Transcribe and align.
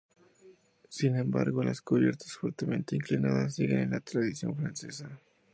Sin 0.89 1.15
embargo, 1.15 1.61
las 1.61 1.79
cubiertas 1.79 2.33
fuertemente 2.33 2.95
inclinadas 2.95 3.53
siguen 3.53 3.91
la 3.91 3.99
tradición 3.99 4.55
francesa. 4.55 5.07